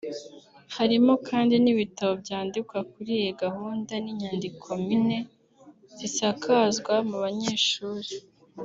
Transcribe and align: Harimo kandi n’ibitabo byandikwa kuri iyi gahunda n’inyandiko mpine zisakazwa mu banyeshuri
Harimo 0.75 1.13
kandi 1.27 1.55
n’ibitabo 1.63 2.13
byandikwa 2.23 2.79
kuri 2.91 3.11
iyi 3.19 3.31
gahunda 3.43 3.93
n’inyandiko 4.03 4.67
mpine 4.83 5.17
zisakazwa 5.97 6.93
mu 7.09 7.17
banyeshuri 7.25 8.11